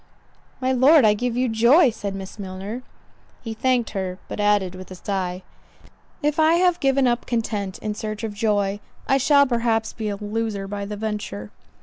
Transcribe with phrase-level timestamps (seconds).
[0.59, 2.81] "My Lord, I give you joy," said Miss Milner.
[3.43, 5.43] He thanked her, but added with a sigh,
[6.23, 10.15] "If I have given up content in search of joy, I shall perhaps be a
[10.17, 11.51] loser by the venture."